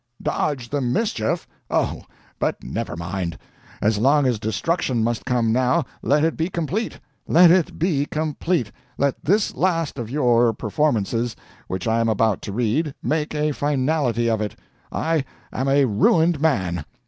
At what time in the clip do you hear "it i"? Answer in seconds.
14.41-15.23